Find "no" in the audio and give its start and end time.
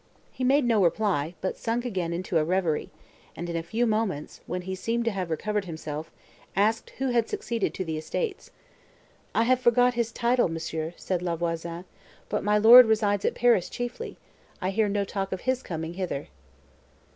0.65-0.83, 14.89-15.05